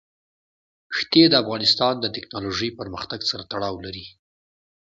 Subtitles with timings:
[0.97, 4.05] ښتې د افغانستان د تکنالوژۍ پرمختګ سره تړاو لري.